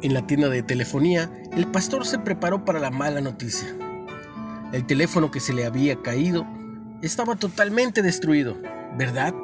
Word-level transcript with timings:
En 0.00 0.14
la 0.14 0.24
tienda 0.24 0.48
de 0.48 0.62
telefonía, 0.62 1.28
el 1.56 1.66
pastor 1.66 2.06
se 2.06 2.20
preparó 2.20 2.64
para 2.64 2.78
la 2.78 2.90
mala 2.90 3.20
noticia. 3.20 3.66
El 4.72 4.86
teléfono 4.86 5.32
que 5.32 5.40
se 5.40 5.52
le 5.52 5.66
había 5.66 6.00
caído 6.02 6.46
estaba 7.02 7.34
totalmente 7.34 8.00
destruido, 8.00 8.56
¿verdad? 8.96 9.34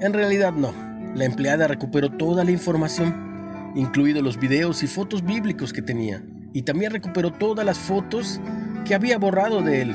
En 0.00 0.12
realidad 0.12 0.52
no. 0.52 0.72
La 1.16 1.24
empleada 1.24 1.66
recuperó 1.66 2.10
toda 2.10 2.44
la 2.44 2.52
información, 2.52 3.72
incluidos 3.74 4.22
los 4.22 4.38
videos 4.38 4.84
y 4.84 4.86
fotos 4.86 5.24
bíblicos 5.24 5.72
que 5.72 5.82
tenía, 5.82 6.22
y 6.52 6.62
también 6.62 6.92
recuperó 6.92 7.32
todas 7.32 7.66
las 7.66 7.78
fotos 7.78 8.40
que 8.84 8.94
había 8.94 9.18
borrado 9.18 9.62
de 9.62 9.82
él. 9.82 9.94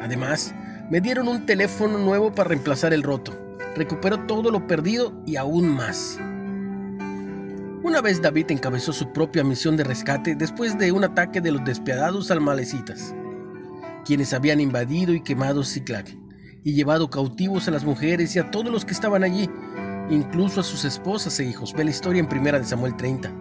Además, 0.00 0.54
me 0.88 1.00
dieron 1.00 1.26
un 1.26 1.46
teléfono 1.46 1.98
nuevo 1.98 2.32
para 2.32 2.50
reemplazar 2.50 2.92
el 2.92 3.02
roto. 3.02 3.36
Recuperó 3.74 4.20
todo 4.26 4.52
lo 4.52 4.68
perdido 4.68 5.20
y 5.26 5.34
aún 5.34 5.68
más. 5.68 6.16
Una 7.86 8.00
vez 8.00 8.20
David 8.20 8.50
encabezó 8.50 8.92
su 8.92 9.12
propia 9.12 9.44
misión 9.44 9.76
de 9.76 9.84
rescate 9.84 10.34
después 10.34 10.76
de 10.76 10.90
un 10.90 11.04
ataque 11.04 11.40
de 11.40 11.52
los 11.52 11.64
despiadados 11.64 12.32
almalecitas, 12.32 13.14
quienes 14.04 14.32
habían 14.32 14.58
invadido 14.58 15.14
y 15.14 15.22
quemado 15.22 15.62
Ziklag 15.62 16.04
y 16.64 16.74
llevado 16.74 17.08
cautivos 17.08 17.68
a 17.68 17.70
las 17.70 17.84
mujeres 17.84 18.34
y 18.34 18.40
a 18.40 18.50
todos 18.50 18.72
los 18.72 18.84
que 18.84 18.92
estaban 18.92 19.22
allí, 19.22 19.48
incluso 20.10 20.58
a 20.58 20.64
sus 20.64 20.84
esposas 20.84 21.38
e 21.38 21.44
hijos. 21.44 21.74
Ve 21.74 21.84
la 21.84 21.90
historia 21.90 22.18
en 22.18 22.28
primera 22.28 22.58
de 22.58 22.64
Samuel 22.64 22.96
30. 22.96 23.32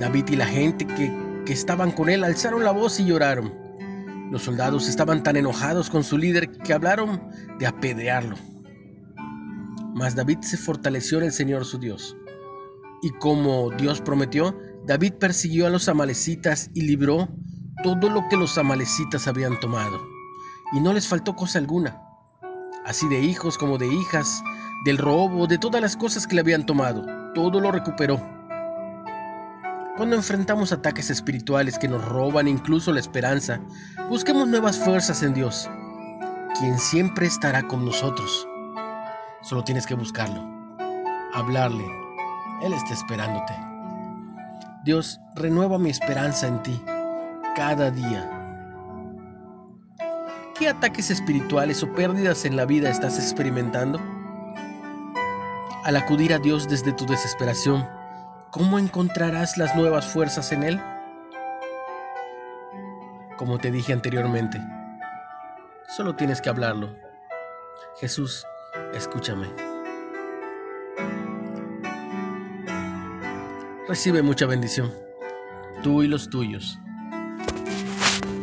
David 0.00 0.24
y 0.30 0.36
la 0.36 0.46
gente 0.46 0.84
que, 0.84 1.16
que 1.46 1.52
estaban 1.52 1.92
con 1.92 2.08
él 2.08 2.24
alzaron 2.24 2.64
la 2.64 2.72
voz 2.72 2.98
y 2.98 3.04
lloraron. 3.04 3.54
Los 4.32 4.42
soldados 4.42 4.88
estaban 4.88 5.22
tan 5.22 5.36
enojados 5.36 5.88
con 5.88 6.02
su 6.02 6.18
líder 6.18 6.50
que 6.50 6.72
hablaron 6.72 7.22
de 7.60 7.66
apedrearlo. 7.68 8.34
Mas 9.94 10.16
David 10.16 10.38
se 10.40 10.56
fortaleció 10.56 11.18
en 11.18 11.26
el 11.26 11.32
Señor 11.32 11.64
su 11.64 11.78
Dios 11.78 12.16
y 13.02 13.10
como 13.10 13.70
Dios 13.70 14.00
prometió, 14.00 14.56
David 14.86 15.14
persiguió 15.14 15.66
a 15.66 15.70
los 15.70 15.88
amalecitas 15.88 16.70
y 16.72 16.82
libró 16.82 17.28
todo 17.82 18.08
lo 18.08 18.28
que 18.30 18.36
los 18.36 18.56
amalecitas 18.56 19.26
habían 19.26 19.58
tomado. 19.58 20.00
Y 20.72 20.80
no 20.80 20.92
les 20.92 21.08
faltó 21.08 21.34
cosa 21.34 21.58
alguna, 21.58 22.00
así 22.86 23.08
de 23.08 23.20
hijos 23.20 23.58
como 23.58 23.76
de 23.76 23.88
hijas, 23.88 24.42
del 24.84 24.98
robo, 24.98 25.48
de 25.48 25.58
todas 25.58 25.82
las 25.82 25.96
cosas 25.96 26.26
que 26.26 26.36
le 26.36 26.42
habían 26.42 26.64
tomado. 26.64 27.04
Todo 27.34 27.60
lo 27.60 27.72
recuperó. 27.72 28.24
Cuando 29.96 30.14
enfrentamos 30.16 30.72
ataques 30.72 31.10
espirituales 31.10 31.78
que 31.78 31.88
nos 31.88 32.04
roban 32.04 32.46
incluso 32.46 32.92
la 32.92 33.00
esperanza, 33.00 33.60
busquemos 34.08 34.46
nuevas 34.46 34.78
fuerzas 34.78 35.22
en 35.24 35.34
Dios, 35.34 35.68
quien 36.58 36.78
siempre 36.78 37.26
estará 37.26 37.66
con 37.66 37.84
nosotros. 37.84 38.46
Solo 39.42 39.64
tienes 39.64 39.86
que 39.86 39.94
buscarlo, 39.94 40.40
hablarle 41.34 42.01
él 42.62 42.72
está 42.72 42.94
esperándote. 42.94 43.52
Dios, 44.84 45.20
renueva 45.34 45.78
mi 45.78 45.90
esperanza 45.90 46.46
en 46.46 46.62
ti 46.62 46.82
cada 47.54 47.90
día. 47.90 48.38
¿Qué 50.58 50.68
ataques 50.68 51.10
espirituales 51.10 51.82
o 51.82 51.92
pérdidas 51.92 52.44
en 52.44 52.56
la 52.56 52.64
vida 52.64 52.88
estás 52.88 53.18
experimentando? 53.18 54.00
Al 55.84 55.96
acudir 55.96 56.32
a 56.32 56.38
Dios 56.38 56.68
desde 56.68 56.92
tu 56.92 57.04
desesperación, 57.06 57.88
¿cómo 58.50 58.78
encontrarás 58.78 59.56
las 59.58 59.74
nuevas 59.74 60.06
fuerzas 60.06 60.52
en 60.52 60.62
Él? 60.62 60.80
Como 63.36 63.58
te 63.58 63.72
dije 63.72 63.92
anteriormente, 63.92 64.60
solo 65.96 66.14
tienes 66.14 66.40
que 66.40 66.50
hablarlo. 66.50 66.94
Jesús, 67.98 68.46
escúchame. 68.94 69.71
Recibe 73.88 74.22
mucha 74.22 74.46
bendición, 74.46 74.92
tú 75.82 76.04
y 76.04 76.06
los 76.06 76.30
tuyos. 76.30 76.78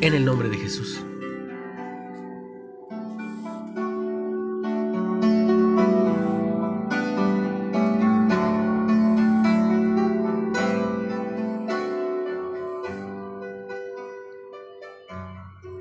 En 0.02 0.14
el 0.14 0.26
nombre 0.26 0.50
de 0.50 0.58
Jesús. 0.58 1.02